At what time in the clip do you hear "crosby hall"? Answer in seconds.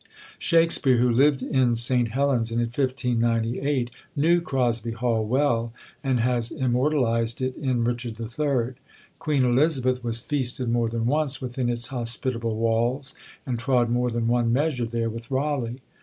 4.41-5.23